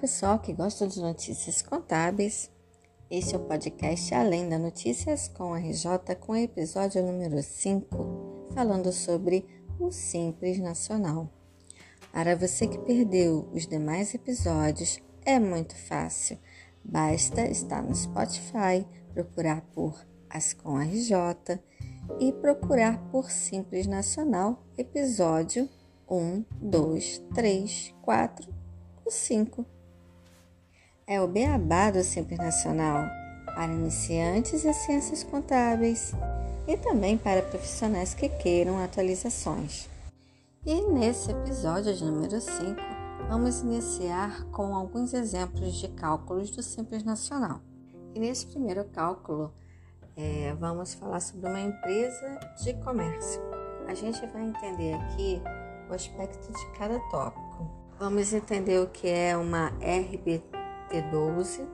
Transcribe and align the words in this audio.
pessoal 0.00 0.38
que 0.38 0.54
gosta 0.54 0.86
de 0.88 0.98
notícias 0.98 1.60
contábeis. 1.60 2.50
Este 3.10 3.34
é 3.34 3.38
o 3.38 3.44
podcast 3.44 4.14
Além 4.14 4.48
da 4.48 4.58
Notícias 4.58 5.28
com 5.28 5.52
a 5.52 5.58
RJ, 5.58 6.16
com 6.18 6.32
o 6.32 6.36
episódio 6.36 7.04
número 7.04 7.42
5, 7.42 8.48
falando 8.54 8.90
sobre 8.92 9.44
o 9.78 9.90
Simples 9.90 10.58
Nacional. 10.58 11.30
Para 12.10 12.34
você 12.34 12.66
que 12.66 12.78
perdeu 12.78 13.46
os 13.52 13.66
demais 13.66 14.14
episódios, 14.14 14.98
é 15.22 15.38
muito 15.38 15.76
fácil. 15.76 16.38
Basta 16.82 17.42
estar 17.42 17.82
no 17.82 17.94
Spotify, 17.94 18.86
procurar 19.12 19.60
por 19.74 20.02
As 20.30 20.54
com 20.54 20.78
a 20.78 20.84
RJ 20.84 21.60
e 22.18 22.32
procurar 22.32 22.98
por 23.10 23.30
Simples 23.30 23.86
Nacional, 23.86 24.64
episódio 24.78 25.68
1, 26.08 26.42
2, 26.58 27.22
3, 27.34 27.94
4 28.00 28.50
o 29.04 29.10
5. 29.10 29.79
É 31.10 31.20
o 31.20 31.26
beabá 31.26 31.90
do 31.90 32.04
Simples 32.04 32.38
Nacional 32.38 33.04
para 33.44 33.72
iniciantes 33.72 34.64
em 34.64 34.72
ciências 34.72 35.24
contábeis 35.24 36.12
e 36.68 36.76
também 36.76 37.18
para 37.18 37.42
profissionais 37.42 38.14
que 38.14 38.28
queiram 38.28 38.80
atualizações. 38.80 39.90
E 40.64 40.80
nesse 40.82 41.32
episódio 41.32 41.92
de 41.92 42.04
número 42.04 42.40
5, 42.40 42.80
vamos 43.28 43.60
iniciar 43.60 44.44
com 44.52 44.72
alguns 44.72 45.12
exemplos 45.12 45.74
de 45.80 45.88
cálculos 45.88 46.48
do 46.52 46.62
Simples 46.62 47.02
Nacional. 47.02 47.60
E 48.14 48.20
nesse 48.20 48.46
primeiro 48.46 48.84
cálculo, 48.84 49.52
é, 50.16 50.54
vamos 50.60 50.94
falar 50.94 51.18
sobre 51.18 51.50
uma 51.50 51.60
empresa 51.60 52.38
de 52.62 52.72
comércio. 52.84 53.42
A 53.88 53.94
gente 53.94 54.24
vai 54.28 54.44
entender 54.44 54.94
aqui 54.94 55.42
o 55.90 55.92
aspecto 55.92 56.52
de 56.52 56.78
cada 56.78 57.00
tópico. 57.10 57.68
Vamos 57.98 58.32
entender 58.32 58.78
o 58.78 58.86
que 58.86 59.08
é 59.08 59.36
uma 59.36 59.72
RBT12, 60.90 61.68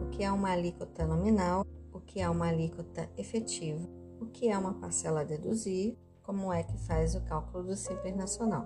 o 0.00 0.10
que 0.10 0.22
é 0.22 0.30
uma 0.30 0.52
alíquota 0.52 1.04
nominal, 1.04 1.66
o 1.92 2.00
que 2.00 2.20
é 2.20 2.30
uma 2.30 2.46
alíquota 2.46 3.10
efetiva, 3.18 3.86
o 4.20 4.26
que 4.26 4.48
é 4.48 4.56
uma 4.56 4.74
parcela 4.74 5.22
a 5.22 5.24
deduzir, 5.24 5.98
como 6.22 6.52
é 6.52 6.62
que 6.62 6.78
faz 6.78 7.16
o 7.16 7.20
cálculo 7.22 7.64
do 7.64 7.76
Simples 7.76 8.16
Nacional. 8.16 8.64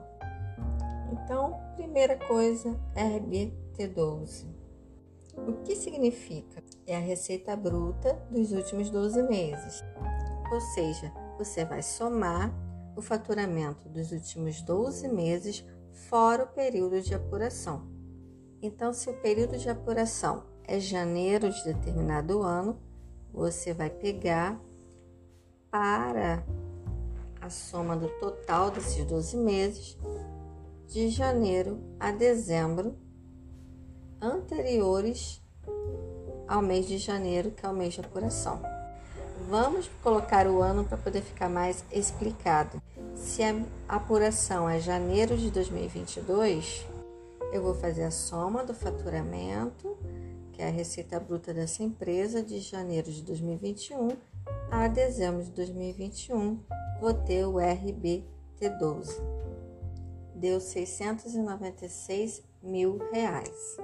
Então, 1.11 1.59
primeira 1.77 2.19
coisa, 2.19 2.79
RBT12. 2.95 4.47
O 5.49 5.55
que 5.65 5.75
significa? 5.75 6.63
É 6.87 6.97
a 6.97 7.01
receita 7.01 7.57
bruta 7.57 8.15
dos 8.31 8.53
últimos 8.53 8.91
12 8.91 9.23
meses. 9.23 9.83
Ou 10.53 10.61
seja, 10.61 11.11
você 11.39 11.65
vai 11.65 11.83
somar 11.83 12.53
o 12.95 13.01
faturamento 13.01 13.89
dos 13.89 14.13
últimos 14.13 14.61
12 14.61 15.09
meses 15.09 15.65
fora 16.09 16.45
o 16.45 16.49
período 16.49 17.01
de 17.01 17.15
apuração. 17.15 17.94
Então, 18.67 18.95
se 18.95 19.11
o 19.11 19.13
período 19.13 19.59
de 19.59 19.69
apuração 19.69 20.43
é 20.67 20.81
janeiro 20.81 21.51
de 21.51 21.65
determinado 21.65 22.41
ano, 22.41 22.81
você 23.31 23.75
vai 23.75 23.91
pegar 23.91 24.59
para 25.71 26.43
a 27.43 27.51
soma 27.51 27.95
do 27.95 28.09
total 28.19 28.71
desses 28.71 29.05
12 29.05 29.37
meses, 29.37 29.99
de 30.89 31.11
janeiro 31.11 31.79
a 32.01 32.11
dezembro, 32.11 32.97
anteriores 34.19 35.43
ao 36.49 36.63
mês 36.63 36.87
de 36.87 36.97
janeiro, 36.97 37.51
que 37.51 37.67
é 37.67 37.69
o 37.69 37.75
mês 37.75 37.93
de 37.93 38.01
apuração. 38.01 38.63
Vamos 39.47 39.91
colocar 40.03 40.47
o 40.47 40.63
ano 40.63 40.85
para 40.85 40.97
poder 40.97 41.21
ficar 41.21 41.51
mais 41.51 41.85
explicado. 41.93 42.81
Se 43.15 43.43
a 43.43 43.55
apuração 43.89 44.67
é 44.67 44.81
janeiro 44.81 45.37
de 45.37 45.51
2022, 45.51 46.94
eu 47.53 47.63
vou 47.63 47.75
fazer 47.75 48.05
a 48.05 48.11
soma 48.11 48.65
do 48.65 48.75
faturamento, 48.75 49.97
que 50.53 50.63
é 50.63 50.69
a 50.69 50.71
receita 50.71 51.19
bruta 51.19 51.53
dessa 51.53 51.83
empresa, 51.83 52.43
de 52.43 52.61
janeiro 52.61 53.11
de 53.11 53.23
2021 53.23 54.17
a 54.71 54.89
dezembro 54.89 55.43
de 55.43 55.51
2021. 55.53 56.61
Vou 57.01 57.15
ter 57.15 57.45
o 57.45 57.55
RBT12. 57.55 59.21
Deu 60.35 60.61
696 60.61 62.43
mil 62.63 62.99
reais. 63.13 63.77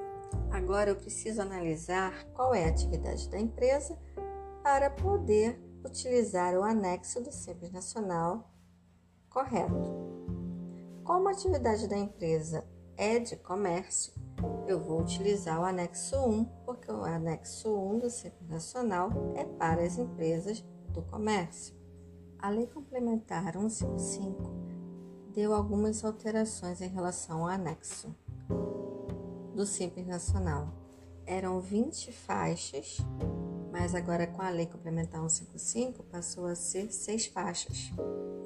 Agora 0.50 0.90
eu 0.90 0.96
preciso 0.96 1.40
analisar 1.42 2.24
qual 2.34 2.54
é 2.54 2.64
a 2.64 2.68
atividade 2.68 3.28
da 3.28 3.38
empresa 3.38 3.96
para 4.62 4.90
poder 4.90 5.60
utilizar 5.84 6.54
o 6.54 6.62
anexo 6.62 7.20
do 7.20 7.32
Simples 7.32 7.72
Nacional 7.72 8.50
correto. 9.28 10.10
Como 11.04 11.28
a 11.28 11.32
atividade 11.32 11.88
da 11.88 11.96
empresa 11.96 12.64
é 13.00 13.18
de 13.18 13.34
comércio, 13.34 14.12
eu 14.66 14.78
vou 14.78 15.00
utilizar 15.00 15.58
o 15.58 15.64
anexo 15.64 16.16
1, 16.16 16.44
porque 16.66 16.92
o 16.92 17.02
anexo 17.02 17.74
1 17.74 17.98
do 17.98 18.10
Simples 18.10 18.46
Nacional 18.46 19.10
é 19.34 19.42
para 19.42 19.82
as 19.82 19.96
empresas 19.96 20.62
do 20.90 21.00
comércio. 21.00 21.74
A 22.38 22.50
Lei 22.50 22.66
Complementar 22.66 23.54
155 23.54 24.52
deu 25.32 25.54
algumas 25.54 26.04
alterações 26.04 26.82
em 26.82 26.88
relação 26.88 27.40
ao 27.40 27.48
anexo 27.48 28.14
do 29.54 29.64
Simples 29.64 30.06
Nacional. 30.06 30.68
Eram 31.24 31.58
20 31.58 32.12
faixas 32.12 32.98
mas 33.72 33.94
agora 33.94 34.26
com 34.26 34.42
a 34.42 34.50
Lei 34.50 34.66
Complementar 34.66 35.20
155 35.20 36.02
passou 36.02 36.46
a 36.46 36.54
ser 36.54 36.92
seis 36.92 37.26
faixas. 37.26 37.92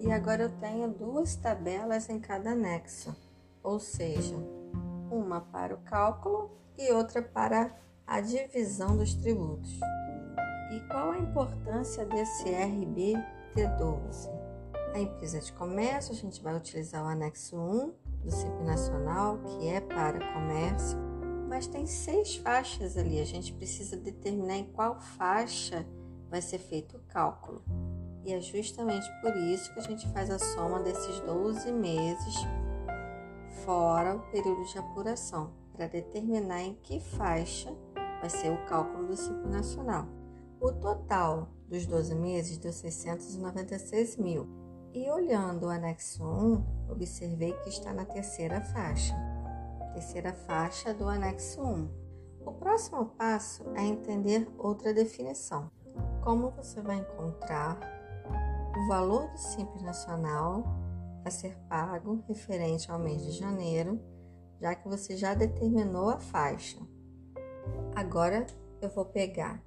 E 0.00 0.12
agora 0.12 0.44
eu 0.44 0.50
tenho 0.58 0.88
duas 0.88 1.34
tabelas 1.34 2.10
em 2.10 2.20
cada 2.20 2.50
anexo, 2.50 3.16
ou 3.64 3.80
seja, 3.80 4.36
uma 5.10 5.40
para 5.40 5.74
o 5.74 5.78
cálculo 5.78 6.50
e 6.78 6.92
outra 6.92 7.22
para 7.22 7.74
a 8.06 8.20
divisão 8.20 8.96
dos 8.96 9.14
tributos. 9.14 9.80
E 10.70 10.80
qual 10.88 11.12
a 11.12 11.18
importância 11.18 12.04
desse 12.04 12.44
RBT12? 12.44 14.30
A 14.94 15.00
empresa 15.00 15.40
de 15.40 15.52
comércio, 15.54 16.12
a 16.12 16.16
gente 16.16 16.42
vai 16.42 16.54
utilizar 16.54 17.02
o 17.02 17.08
anexo 17.08 17.56
1 17.56 17.92
do 18.22 18.30
CIP 18.30 18.62
Nacional, 18.62 19.38
que 19.38 19.68
é 19.68 19.80
para 19.80 20.32
comércio, 20.32 20.98
mas 21.48 21.66
tem 21.66 21.86
seis 21.86 22.36
faixas 22.36 22.96
ali. 22.96 23.20
A 23.20 23.24
gente 23.24 23.52
precisa 23.54 23.96
determinar 23.96 24.56
em 24.56 24.66
qual 24.72 25.00
faixa 25.00 25.86
vai 26.30 26.42
ser 26.42 26.58
feito 26.58 26.96
o 26.96 27.00
cálculo. 27.08 27.62
E 28.24 28.32
é 28.32 28.40
justamente 28.40 29.06
por 29.20 29.36
isso 29.36 29.72
que 29.72 29.80
a 29.80 29.82
gente 29.82 30.08
faz 30.12 30.30
a 30.30 30.38
soma 30.38 30.80
desses 30.80 31.20
12 31.20 31.70
meses 31.72 32.34
fora 33.64 34.16
o 34.16 34.20
período 34.30 34.64
de 34.64 34.78
apuração, 34.78 35.52
para 35.72 35.86
determinar 35.86 36.62
em 36.62 36.74
que 36.74 37.00
faixa 37.00 37.74
vai 38.20 38.30
ser 38.30 38.52
o 38.52 38.66
cálculo 38.66 39.08
do 39.08 39.16
ciclo 39.16 39.48
nacional. 39.48 40.06
O 40.60 40.72
total 40.72 41.48
dos 41.68 41.86
12 41.86 42.14
meses 42.14 42.58
deu 42.58 42.72
696 42.72 44.16
mil. 44.16 44.46
E 44.92 45.10
olhando 45.10 45.66
o 45.66 45.70
anexo 45.70 46.22
1, 46.22 46.90
observei 46.90 47.52
que 47.52 47.68
está 47.68 47.92
na 47.92 48.04
terceira 48.04 48.60
faixa 48.60 49.14
terceira 49.94 50.32
faixa 50.32 50.92
do 50.92 51.08
anexo 51.08 51.62
1. 51.62 51.88
O 52.44 52.52
próximo 52.52 53.06
passo 53.06 53.64
é 53.74 53.82
entender 53.82 54.46
outra 54.58 54.92
definição. 54.92 55.70
Como 56.22 56.50
você 56.50 56.82
vai 56.82 56.96
encontrar 56.96 57.78
o 58.76 58.88
valor 58.88 59.28
do 59.28 59.38
Simples 59.38 59.82
Nacional 59.82 60.64
a 61.24 61.30
ser 61.30 61.56
pago 61.68 62.22
referente 62.28 62.90
ao 62.90 62.98
mês 62.98 63.22
de 63.22 63.32
janeiro, 63.32 64.00
já 64.60 64.74
que 64.74 64.88
você 64.88 65.16
já 65.16 65.34
determinou 65.34 66.10
a 66.10 66.20
faixa. 66.20 66.78
Agora 67.94 68.46
eu 68.82 68.90
vou 68.90 69.06
pegar 69.06 69.62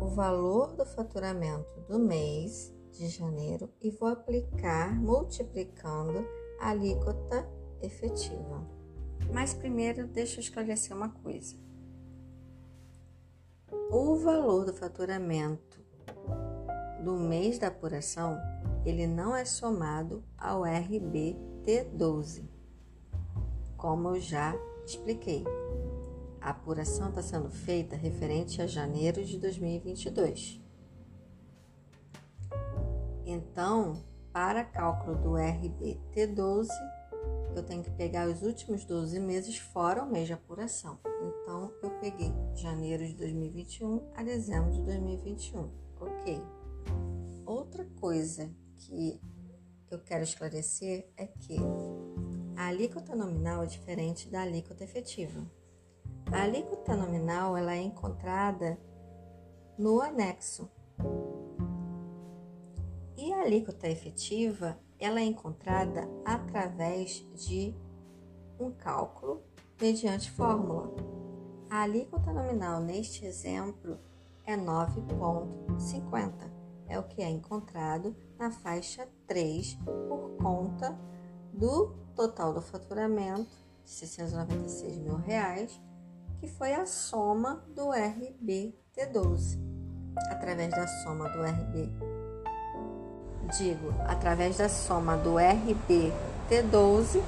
o 0.00 0.06
valor 0.06 0.74
do 0.74 0.84
faturamento 0.84 1.80
do 1.88 1.98
mês 1.98 2.72
de 2.92 3.08
janeiro 3.08 3.70
e 3.80 3.90
vou 3.90 4.08
aplicar 4.08 4.94
multiplicando 4.94 6.26
a 6.60 6.70
alíquota 6.70 7.48
efetiva. 7.80 8.66
Mas 9.32 9.54
primeiro 9.54 10.06
deixa 10.06 10.36
eu 10.36 10.40
esclarecer 10.40 10.96
uma 10.96 11.08
coisa. 11.08 11.56
O 13.90 14.16
valor 14.16 14.64
do 14.64 14.74
faturamento 14.74 15.80
do 17.04 17.16
mês 17.16 17.58
da 17.58 17.68
apuração, 17.68 18.38
ele 18.84 19.06
não 19.06 19.36
é 19.36 19.44
somado 19.44 20.24
ao 20.38 20.62
RBT12, 20.62 22.42
como 23.76 24.08
eu 24.08 24.20
já 24.20 24.54
expliquei. 24.84 25.44
A 26.40 26.50
apuração 26.50 27.10
está 27.10 27.22
sendo 27.22 27.50
feita 27.50 27.94
referente 27.94 28.62
a 28.62 28.66
janeiro 28.66 29.22
de 29.24 29.38
2022. 29.38 30.60
Então, 33.26 34.02
para 34.32 34.64
cálculo 34.64 35.16
do 35.16 35.30
RBT12, 35.32 36.68
eu 37.54 37.62
tenho 37.62 37.82
que 37.82 37.90
pegar 37.90 38.28
os 38.28 38.42
últimos 38.42 38.84
12 38.84 39.20
meses 39.20 39.58
fora 39.58 40.02
o 40.02 40.10
mês 40.10 40.26
de 40.26 40.32
apuração. 40.32 40.98
Então, 41.22 41.72
eu 41.82 41.90
peguei 42.00 42.32
janeiro 42.54 43.06
de 43.06 43.14
2021 43.14 44.00
a 44.14 44.22
dezembro 44.22 44.72
de 44.72 44.82
2021. 44.82 45.68
Ok. 46.00 46.42
Outra 47.44 47.84
coisa 48.00 48.50
que 48.80 49.20
eu 49.90 49.98
quero 49.98 50.22
esclarecer 50.22 51.08
é 51.16 51.26
que 51.26 51.56
a 52.56 52.68
alíquota 52.68 53.14
nominal 53.14 53.62
é 53.62 53.66
diferente 53.66 54.28
da 54.28 54.42
alíquota 54.42 54.84
efetiva. 54.84 55.44
A 56.32 56.42
alíquota 56.42 56.96
nominal 56.96 57.56
ela 57.56 57.74
é 57.74 57.82
encontrada 57.82 58.78
no 59.78 60.00
anexo. 60.00 60.70
E 63.16 63.32
a 63.32 63.42
alíquota 63.42 63.88
efetiva 63.88 64.78
ela 64.98 65.20
é 65.20 65.24
encontrada 65.24 66.08
através 66.24 67.26
de 67.34 67.74
um 68.58 68.70
cálculo 68.70 69.42
mediante 69.80 70.30
fórmula. 70.30 70.94
A 71.68 71.82
alíquota 71.82 72.32
nominal 72.32 72.80
neste 72.80 73.24
exemplo 73.24 73.98
é 74.44 74.56
9,50, 74.56 76.59
é 76.90 76.98
o 76.98 77.04
que 77.04 77.22
é 77.22 77.30
encontrado 77.30 78.14
na 78.38 78.50
faixa 78.50 79.08
3 79.26 79.78
por 80.08 80.36
conta 80.42 80.98
do 81.52 81.94
total 82.14 82.52
do 82.52 82.60
faturamento 82.60 83.56
de 83.84 83.90
696 83.90 84.98
mil 84.98 85.16
reais, 85.16 85.80
que 86.38 86.48
foi 86.48 86.74
a 86.74 86.84
soma 86.84 87.64
do 87.74 87.90
RBT12. 87.90 89.58
Através 90.30 90.70
da 90.70 90.86
soma 90.86 91.28
do 91.30 91.42
RB, 91.42 91.88
digo, 93.56 93.94
através 94.06 94.58
da 94.58 94.68
soma 94.68 95.16
do 95.16 95.34
RBT12, 95.34 97.22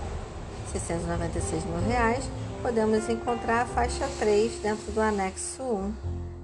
696 0.73 1.65
mil 1.65 1.81
reais, 1.87 2.25
podemos 2.61 3.09
encontrar 3.09 3.63
a 3.63 3.67
faixa 3.67 4.09
3 4.19 4.61
dentro 4.61 4.91
do 4.93 5.01
anexo 5.01 5.63
1 5.63 5.95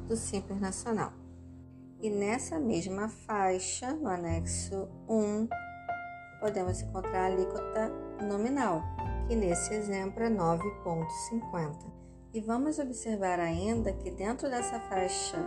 do 0.06 0.16
Simples 0.16 0.60
Nacional. 0.60 1.12
E 2.00 2.08
nessa 2.08 2.60
mesma 2.60 3.08
faixa, 3.08 3.92
no 3.92 4.08
anexo 4.08 4.88
1, 5.08 5.48
podemos 6.38 6.80
encontrar 6.80 7.22
a 7.22 7.26
alíquota 7.26 7.88
nominal, 8.22 8.84
que 9.26 9.34
nesse 9.34 9.74
exemplo 9.74 10.22
é 10.22 10.30
9,50. 10.30 11.92
E 12.32 12.40
vamos 12.40 12.78
observar 12.78 13.40
ainda 13.40 13.92
que 13.92 14.12
dentro 14.12 14.48
dessa 14.48 14.78
faixa 14.78 15.38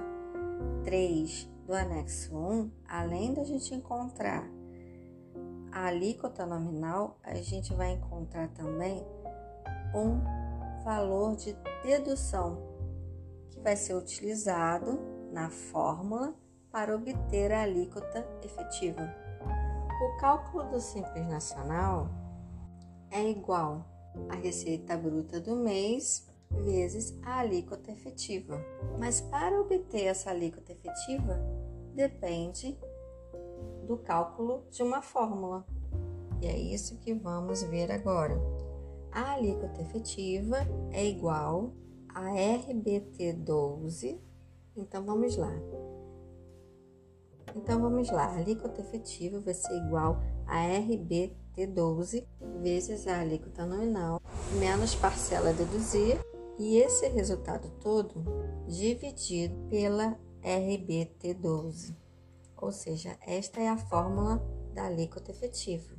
3 0.84 1.50
do 1.66 1.74
anexo 1.74 2.36
1, 2.36 2.70
além 2.86 3.34
da 3.34 3.46
gente 3.46 3.74
encontrar 3.74 4.46
a 5.72 5.86
alíquota 5.86 6.46
nominal, 6.46 7.18
a 7.24 7.34
gente 7.36 7.74
vai 7.74 7.94
encontrar 7.94 8.50
também 8.50 9.02
um 9.96 10.20
valor 10.84 11.38
de 11.38 11.56
dedução 11.82 12.62
que 13.52 13.60
vai 13.62 13.78
ser 13.78 13.94
utilizado 13.94 15.00
na 15.32 15.50
fórmula 15.50 16.41
para 16.72 16.96
obter 16.96 17.52
a 17.52 17.64
alíquota 17.64 18.26
efetiva. 18.44 19.14
O 20.04 20.18
cálculo 20.20 20.70
do 20.70 20.80
Simples 20.80 21.28
Nacional 21.28 22.10
é 23.12 23.30
igual 23.30 23.86
à 24.30 24.36
receita 24.36 24.98
bruta 24.98 25.40
do 25.40 25.56
mês 25.56 26.28
vezes 26.50 27.18
a 27.24 27.40
alíquota 27.40 27.92
efetiva. 27.92 28.60
Mas 29.00 29.22
para 29.22 29.60
obter 29.60 30.06
essa 30.06 30.32
alíquota 30.32 30.72
efetiva, 30.72 31.40
depende 31.94 32.78
do 33.86 33.98
cálculo 33.98 34.66
de 34.70 34.84
uma 34.84 35.02
fórmula. 35.02 35.66
E 36.42 36.48
é 36.48 36.58
isso 36.58 36.98
que 37.00 37.14
vamos 37.14 37.62
ver 37.64 37.92
agora. 37.92 38.36
A 39.12 39.34
alíquota 39.34 39.82
efetiva 39.82 40.58
é 40.92 41.06
igual 41.06 41.74
a 42.10 42.30
RBT12. 42.32 44.20
Então 44.76 45.06
vamos 45.06 45.36
lá. 45.36 45.52
Então 47.56 47.82
vamos 47.82 48.10
lá. 48.10 48.26
A 48.26 48.38
alíquota 48.38 48.82
efetiva 48.82 49.40
vai 49.40 49.54
ser 49.54 49.76
igual 49.86 50.22
a 50.48 50.58
RBT12 50.58 52.26
vezes 52.62 53.08
a 53.08 53.20
alíquota 53.22 53.66
nominal 53.66 54.22
menos 54.60 54.96
parcela 54.96 55.54
deduzir 55.54 56.20
e 56.60 56.78
esse 56.78 57.08
resultado 57.08 57.70
todo 57.82 58.24
dividido 58.68 59.56
pela 59.70 60.18
RBT12. 60.44 61.96
Ou 62.58 62.72
seja, 62.72 63.18
esta 63.26 63.60
é 63.60 63.68
a 63.68 63.78
fórmula 63.78 64.38
da 64.74 64.86
alíquota 64.86 65.32
efetiva. 65.32 65.96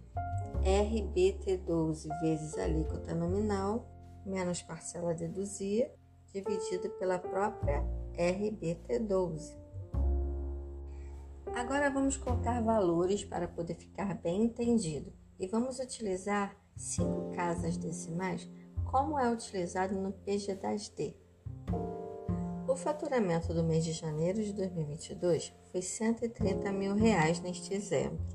RBT12 0.62 2.08
vezes 2.20 2.56
a 2.56 2.64
alíquota 2.64 3.14
nominal 3.14 3.88
menos 4.24 4.62
parcela 4.62 5.12
deduzir 5.12 5.90
dividido 6.32 6.88
pela 6.90 7.18
própria 7.18 7.84
RBT12. 8.16 9.61
Agora 11.54 11.90
vamos 11.90 12.16
colocar 12.16 12.62
valores 12.62 13.22
para 13.24 13.46
poder 13.46 13.74
ficar 13.74 14.14
bem 14.14 14.44
entendido 14.44 15.12
e 15.38 15.46
vamos 15.46 15.78
utilizar 15.78 16.56
cinco 16.74 17.30
casas 17.34 17.76
decimais 17.76 18.50
como 18.90 19.18
é 19.18 19.30
utilizado 19.30 19.94
no 19.94 20.12
PG 20.12 20.54
das 20.56 20.88
D. 20.88 21.14
O 22.66 22.74
faturamento 22.74 23.52
do 23.52 23.62
mês 23.62 23.84
de 23.84 23.92
janeiro 23.92 24.42
de 24.42 24.54
2022 24.54 25.52
foi 25.70 25.82
130 25.82 26.72
mil 26.72 26.94
reais 26.94 27.38
neste 27.40 27.74
exemplo. 27.74 28.26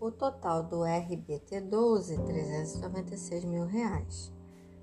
O 0.00 0.10
total 0.10 0.64
do 0.64 0.78
RBT12, 0.78 2.24
396 2.24 3.44
mil 3.44 3.66
reais. 3.66 4.32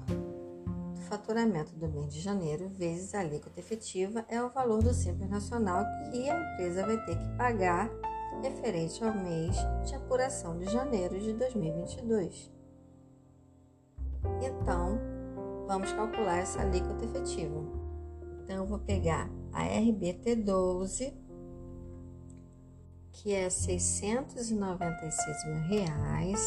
faturamento 1.07 1.75
do 1.75 1.88
mês 1.88 2.12
de 2.12 2.21
janeiro 2.21 2.69
vezes 2.69 3.13
a 3.13 3.19
alíquota 3.19 3.60
efetiva 3.60 4.25
é 4.27 4.42
o 4.42 4.50
valor 4.50 4.81
do 4.81 4.92
Simples 4.95 5.30
Nacional 5.30 5.86
que 6.10 6.27
a 6.27 6.54
empresa 6.54 6.88
vai 6.88 6.98
ter 7.06 7.16
que 7.16 7.38
pagar 7.38 7.88
referente 8.42 9.04
ao 9.04 9.13
mês 9.13 9.56
de 9.86 9.94
apuração 9.94 10.57
de 10.57 10.65
janeiro 10.72 11.19
de 11.19 11.33
2022. 11.33 12.51
Então, 14.42 15.00
vamos 15.68 15.92
calcular 15.92 16.39
essa 16.39 16.62
alíquota 16.62 17.06
efetiva. 17.06 17.62
Então, 18.44 18.56
eu 18.56 18.65
vou 18.65 18.80
pegar 18.80 19.30
a 19.54 19.65
RBT12, 19.65 21.28
que 23.11 23.33
é 23.33 23.50
696 23.50 25.45
mil 25.45 25.61
reais, 25.63 26.39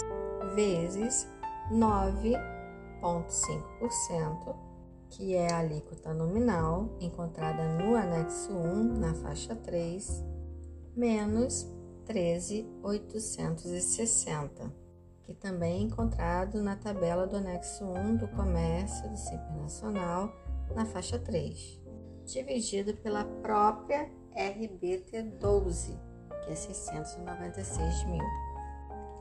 vezes 0.54 1.28
9,5%, 1.70 4.54
que 5.10 5.34
é 5.34 5.52
a 5.52 5.58
alíquota 5.58 6.14
nominal 6.14 6.96
encontrada 7.00 7.76
no 7.78 7.96
anexo 7.96 8.52
1, 8.52 8.98
na 8.98 9.12
faixa 9.14 9.54
3, 9.54 10.24
menos 10.96 11.70
13,860, 12.06 14.72
que 15.22 15.34
também 15.34 15.74
é 15.74 15.80
encontrado 15.82 16.62
na 16.62 16.76
tabela 16.76 17.26
do 17.26 17.36
anexo 17.36 17.84
1 17.84 18.16
do 18.16 18.28
comércio 18.28 19.06
do 19.08 19.16
Simples 19.16 19.56
Nacional, 19.56 20.32
na 20.74 20.86
faixa 20.86 21.18
3, 21.18 21.82
dividido 22.24 22.94
pela 22.94 23.24
própria 23.24 24.08
RBT12, 24.34 26.11
que 26.44 26.52
é 26.52 26.54
696 26.54 28.04
mil. 28.04 28.24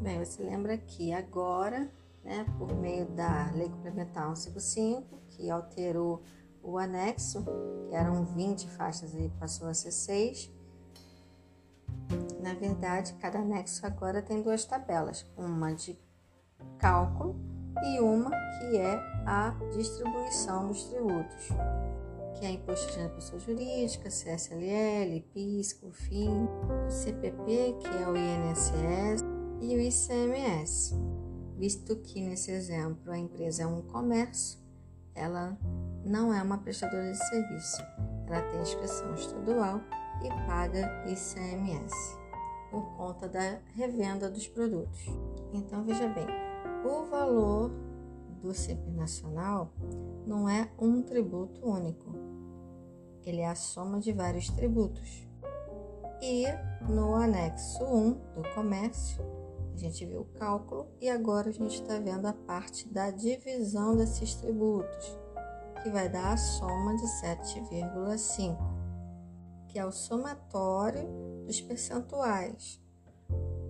Bem, 0.03 0.19
você 0.19 0.43
lembra 0.43 0.77
que 0.77 1.13
agora, 1.13 1.89
né, 2.25 2.45
por 2.59 2.75
meio 2.75 3.07
da 3.07 3.53
Lei 3.55 3.69
Complementar 3.69 4.35
155, 4.35 5.17
que 5.29 5.49
alterou 5.49 6.25
o 6.61 6.77
anexo, 6.77 7.45
que 7.89 7.95
eram 7.95 8.25
20 8.25 8.69
faixas 8.71 9.15
e 9.15 9.29
passou 9.39 9.69
a 9.69 9.75
ser 9.75 9.93
6. 9.93 10.53
Na 12.41 12.53
verdade, 12.55 13.15
cada 13.21 13.39
anexo 13.39 13.87
agora 13.87 14.21
tem 14.21 14.43
duas 14.43 14.65
tabelas, 14.65 15.25
uma 15.37 15.73
de 15.73 15.97
cálculo 16.79 17.37
e 17.85 18.01
uma 18.01 18.31
que 18.31 18.79
é 18.79 18.97
a 19.25 19.51
distribuição 19.73 20.67
dos 20.67 20.83
tributos, 20.83 21.49
que 22.41 22.45
é 22.45 22.51
imposto 22.51 22.93
de 22.93 23.09
pessoa 23.11 23.39
jurídica, 23.39 24.09
CSLL, 24.09 25.21
PIS, 25.33 25.75
COFIN, 25.75 26.49
CPP, 26.89 27.77
que 27.79 27.87
é 27.87 28.09
o 28.09 28.17
INSS, 28.17 29.32
e 29.63 29.77
o 29.77 29.81
ICMS. 29.81 30.95
Visto 31.57 31.95
que 31.97 32.21
nesse 32.21 32.51
exemplo 32.51 33.13
a 33.13 33.17
empresa 33.17 33.63
é 33.63 33.67
um 33.67 33.81
comércio, 33.83 34.59
ela 35.15 35.57
não 36.05 36.35
é 36.35 36.43
uma 36.43 36.59
prestadora 36.59 37.13
de 37.13 37.19
serviço. 37.29 37.81
Ela 38.27 38.43
tem 38.51 38.61
inscrição 38.61 39.15
estadual 39.15 39.81
e 40.25 40.29
paga 40.47 41.05
ICMS 41.07 41.95
por 42.71 42.83
conta 42.97 43.29
da 43.29 43.61
revenda 43.75 44.29
dos 44.29 44.49
produtos. 44.49 45.07
Então 45.53 45.85
veja 45.85 46.09
bem, 46.09 46.27
o 46.85 47.05
valor 47.05 47.71
do 48.41 48.53
Simples 48.53 48.97
Nacional 48.97 49.71
não 50.27 50.49
é 50.49 50.69
um 50.79 51.03
tributo 51.03 51.65
único. 51.65 52.13
Ele 53.25 53.41
é 53.41 53.49
a 53.49 53.55
soma 53.55 54.01
de 54.01 54.13
vários 54.13 54.49
tributos. 54.49 55.29
E 56.21 56.47
no 56.89 57.15
anexo 57.15 57.85
1 57.85 58.13
do 58.35 58.55
comércio, 58.55 59.23
a 59.75 59.77
gente 59.77 60.05
viu 60.05 60.21
o 60.21 60.39
cálculo 60.39 60.87
e 61.01 61.09
agora 61.09 61.49
a 61.49 61.53
gente 61.53 61.83
está 61.83 61.99
vendo 61.99 62.27
a 62.27 62.33
parte 62.33 62.89
da 62.89 63.11
divisão 63.11 63.97
desses 63.97 64.35
tributos, 64.35 65.19
que 65.83 65.91
vai 65.91 66.09
dar 66.09 66.33
a 66.33 66.37
soma 66.37 66.97
de 66.97 67.07
7,5, 67.23 68.57
que 69.69 69.79
é 69.79 69.87
o 69.87 69.93
somatório 69.93 71.09
dos 71.47 71.61
percentuais 71.61 72.81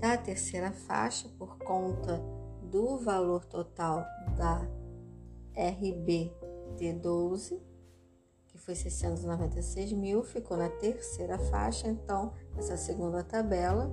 da 0.00 0.16
terceira 0.16 0.72
faixa 0.72 1.28
por 1.38 1.58
conta 1.58 2.20
do 2.64 2.96
valor 2.98 3.44
total 3.44 4.04
da 4.36 4.66
RBT12, 5.54 7.60
que 8.48 8.58
foi 8.58 8.74
696 8.74 9.92
mil, 9.92 10.24
ficou 10.24 10.56
na 10.56 10.68
terceira 10.68 11.38
faixa, 11.38 11.86
então 11.88 12.32
essa 12.56 12.76
segunda 12.76 13.22
tabela 13.22 13.88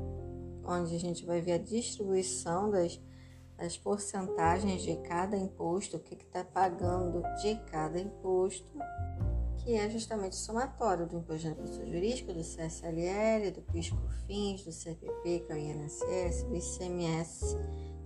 onde 0.70 0.96
a 0.96 1.00
gente 1.00 1.26
vai 1.26 1.42
ver 1.42 1.54
a 1.54 1.58
distribuição 1.58 2.70
das, 2.70 3.02
das 3.58 3.78
porcentagens 3.78 4.84
de 4.84 4.96
cada 4.98 5.36
imposto, 5.36 5.98
o 5.98 6.00
que 6.00 6.14
está 6.14 6.44
pagando 6.44 7.24
de 7.42 7.56
cada 7.72 8.00
imposto, 8.00 8.72
que 9.58 9.74
é 9.74 9.90
justamente 9.90 10.34
o 10.34 10.36
somatório 10.36 11.06
do 11.08 11.18
imposto 11.18 11.50
de 11.50 11.56
pessoa 11.56 11.86
jurídica, 11.86 12.34
do 12.34 12.42
CSLL, 12.42 13.52
do 13.52 13.62
PIS/COFINS, 13.72 14.64
do 14.64 14.72
CPP, 14.72 15.40
que 15.40 15.52
é 15.52 15.56
o 15.56 15.58
INSS, 15.58 16.44
do 16.44 16.56
ICMS, 16.56 17.58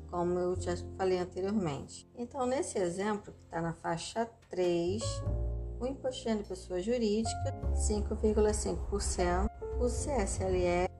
como 0.10 0.40
eu 0.40 0.56
já 0.60 0.76
falei 0.98 1.20
anteriormente. 1.20 2.10
Então, 2.16 2.46
nesse 2.46 2.78
exemplo, 2.78 3.34
que 3.34 3.44
está 3.46 3.62
na 3.62 3.74
faixa 3.74 4.30
3, 4.50 5.02
o 5.80 5.86
imposto 5.88 6.36
de 6.36 6.44
pessoa 6.44 6.82
jurídica, 6.82 7.60
5,5%, 7.74 9.50
o 9.80 9.86
CSLL, 9.86 10.93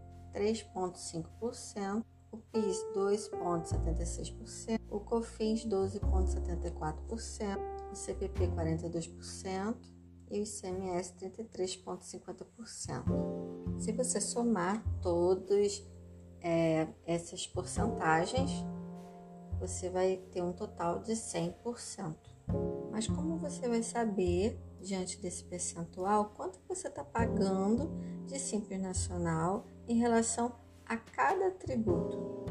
3,5%, 0.44 2.04
o 2.32 2.38
PIS 2.38 2.86
2,76%, 2.94 4.80
o 4.90 5.00
COFINS 5.00 5.66
12,74%, 5.66 7.58
o 7.92 7.96
CPP 7.96 8.48
42% 8.48 9.78
e 10.30 10.40
o 10.40 10.44
ICMS 10.44 11.14
33,50%. 11.14 13.80
Se 13.80 13.94
você 13.94 14.20
somar 14.20 14.84
todas 15.02 15.82
é, 16.42 16.90
essas 17.06 17.48
porcentagens, 17.48 18.52
você 19.60 19.90
vai 19.90 20.18
ter 20.32 20.42
um 20.42 20.52
total 20.52 21.00
de 21.00 21.14
100%. 21.14 22.18
Mas 22.92 23.08
como 23.08 23.38
você 23.38 23.70
vai 23.70 23.82
saber, 23.82 24.60
diante 24.82 25.22
desse 25.22 25.46
percentual, 25.46 26.34
quanto 26.36 26.60
você 26.68 26.90
está 26.90 27.04
pagando 27.04 27.90
de 28.26 28.38
Simples 28.38 28.82
Nacional 28.82 29.66
em 29.88 29.98
relação 29.98 30.54
a 30.86 30.98
cada 30.98 31.52
tributo. 31.52 32.46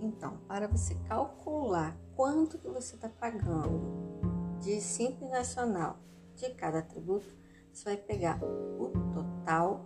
Então, 0.00 0.38
para 0.46 0.68
você 0.68 0.94
calcular 1.08 1.96
quanto 2.14 2.58
que 2.58 2.68
você 2.68 2.94
está 2.94 3.08
pagando 3.08 4.58
de 4.60 4.80
Simples 4.80 5.30
Nacional 5.30 5.98
de 6.34 6.50
cada 6.54 6.82
tributo, 6.82 7.26
você 7.72 7.84
vai 7.84 7.96
pegar 7.96 8.40
o 8.42 8.90
total 9.12 9.84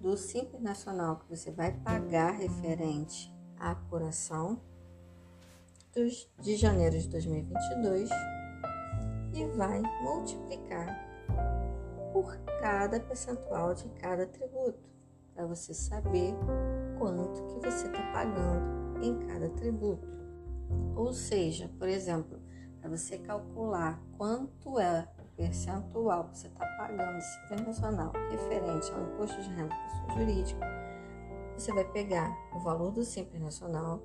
do 0.00 0.16
Simples 0.16 0.60
Nacional 0.60 1.16
que 1.16 1.36
você 1.36 1.50
vai 1.50 1.72
pagar 1.72 2.32
referente 2.32 3.32
à 3.58 3.70
apuração 3.70 4.60
dos, 5.94 6.28
de 6.40 6.56
janeiro 6.56 6.98
de 6.98 7.08
2022 7.08 8.10
e 9.34 9.46
vai 9.56 9.80
multiplicar 10.02 11.08
por 12.12 12.36
cada 12.60 13.00
percentual 13.00 13.74
de 13.74 13.88
cada 13.90 14.26
tributo 14.26 14.91
para 15.34 15.46
você 15.46 15.74
saber 15.74 16.34
quanto 16.98 17.42
que 17.46 17.60
você 17.66 17.86
está 17.86 18.02
pagando 18.12 19.02
em 19.02 19.18
cada 19.26 19.48
tributo. 19.50 20.08
Ou 20.94 21.12
seja, 21.12 21.68
por 21.78 21.88
exemplo, 21.88 22.40
para 22.80 22.88
você 22.90 23.18
calcular 23.18 24.00
quanto 24.16 24.78
é 24.78 25.08
o 25.18 25.24
percentual 25.36 26.28
que 26.28 26.38
você 26.38 26.46
está 26.48 26.66
pagando 26.76 27.18
de 27.18 27.44
internacional 27.46 28.12
referente 28.30 28.92
ao 28.92 29.02
imposto 29.02 29.40
de 29.40 29.48
renda 29.50 29.68
da 29.68 29.76
pessoa 29.76 30.10
jurídica, 30.18 30.66
você 31.56 31.72
vai 31.72 31.84
pegar 31.84 32.36
o 32.54 32.58
valor 32.60 32.92
do 32.92 33.02
Simples 33.04 33.40
Nacional, 33.40 34.02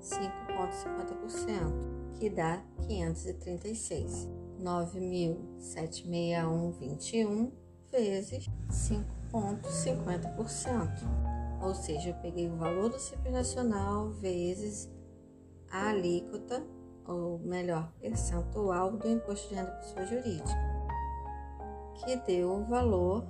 5,50%, 0.00 2.14
que 2.18 2.30
dá 2.30 2.62
536. 2.86 4.28
9.761,21 4.60 7.50
vezes 7.90 8.48
5 8.70 9.23
0,50%. 9.34 10.88
Ou 11.60 11.74
seja, 11.74 12.10
eu 12.10 12.14
peguei 12.16 12.48
o 12.48 12.56
valor 12.56 12.90
do 12.90 13.00
Simples 13.00 13.32
Nacional 13.32 14.10
vezes 14.10 14.92
a 15.70 15.88
alíquota, 15.88 16.62
ou 17.06 17.38
melhor, 17.40 17.92
percentual 18.00 18.96
do 18.96 19.08
imposto 19.08 19.48
de 19.48 19.56
renda 19.56 19.70
da 19.70 19.76
pessoa 19.78 20.06
jurídica, 20.06 20.54
que 21.94 22.14
deu 22.26 22.52
o 22.52 22.64
valor 22.64 23.26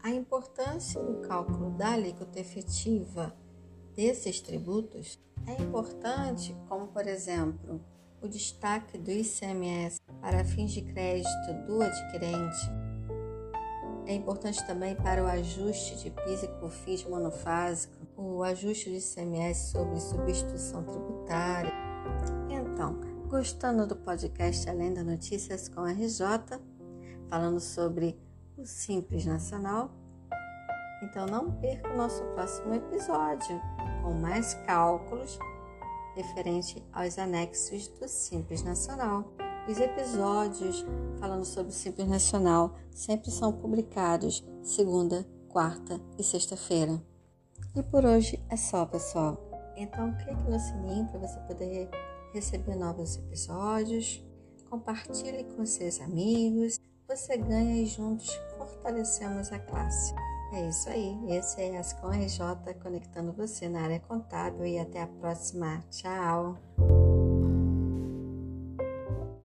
A 0.02 0.10
importância 0.10 1.02
do 1.02 1.28
cálculo 1.28 1.72
da 1.72 1.92
alíquota 1.94 2.40
efetiva 2.40 3.36
desses 3.96 4.40
tributos 4.42 5.20
é 5.46 5.62
importante, 5.62 6.56
como 6.68 6.88
por 6.88 7.06
exemplo, 7.08 7.80
o 8.22 8.28
destaque 8.28 8.98
do 8.98 9.12
ICMS 9.12 10.00
para 10.22 10.46
fins 10.46 10.72
de 10.72 10.82
crédito 10.82 11.68
do 11.68 11.82
adquirente. 11.82 12.83
É 14.06 14.14
importante 14.14 14.66
também 14.68 14.96
para 14.96 15.24
o 15.24 15.28
ajuste 15.28 15.98
de 15.98 16.12
PIS 16.12 16.44
e 16.44 16.48
COFINS 16.60 17.06
monofásico, 17.06 17.94
o 18.18 18.44
ajuste 18.44 18.90
do 18.90 18.98
ICMS 18.98 19.72
sobre 19.72 20.00
substituição 20.00 20.84
tributária. 20.84 21.72
Então, 22.50 23.14
Gostando 23.34 23.88
do 23.88 23.96
podcast 23.96 24.70
Além 24.70 24.94
das 24.94 25.04
Notícias 25.04 25.68
com 25.68 25.82
RJ, 25.82 26.62
falando 27.28 27.60
sobre 27.60 28.16
o 28.56 28.64
Simples 28.64 29.26
Nacional? 29.26 29.90
Então 31.02 31.26
não 31.26 31.52
perca 31.54 31.92
o 31.92 31.98
nosso 31.98 32.24
próximo 32.26 32.76
episódio 32.76 33.60
com 34.04 34.14
mais 34.14 34.54
cálculos 34.68 35.40
referente 36.16 36.86
aos 36.94 37.18
anexos 37.18 37.88
do 37.88 38.08
Simples 38.08 38.62
Nacional. 38.62 39.26
Os 39.68 39.80
episódios 39.80 40.86
falando 41.20 41.46
sobre 41.46 41.72
o 41.72 41.76
Simples 41.76 42.08
Nacional 42.08 42.76
sempre 42.92 43.32
são 43.32 43.54
publicados 43.54 44.44
segunda, 44.62 45.26
quarta 45.48 46.02
e 46.18 46.24
sexta-feira. 46.24 47.02
E 47.76 47.82
por 47.82 48.06
hoje 48.06 48.44
é 48.50 48.58
só, 48.58 48.86
pessoal. 48.86 49.38
Então 49.78 50.14
clique 50.18 50.44
no 50.44 50.60
sininho 50.60 51.08
para 51.08 51.20
você 51.20 51.40
poder 51.42 51.90
receber 52.34 52.76
novos 52.76 53.16
episódios. 53.16 54.24
Compartilhe 54.70 55.46
com 55.56 55.66
seus 55.66 56.02
amigos. 56.02 56.78
Você 57.08 57.38
ganha 57.38 57.82
e 57.82 57.86
juntos 57.86 58.30
fortalecemos 58.58 59.52
a 59.52 59.60
classe. 59.60 60.14
É 60.54 60.68
isso 60.68 60.90
aí. 60.90 61.18
Esse 61.30 61.62
é 61.62 61.78
Ascom 61.78 62.10
RJ 62.10 62.74
conectando 62.82 63.34
você 63.34 63.70
na 63.70 63.82
área 63.82 64.00
contábil 64.00 64.66
e 64.66 64.78
até 64.78 65.02
a 65.02 65.08
próxima. 65.08 65.80
Tchau! 65.90 66.58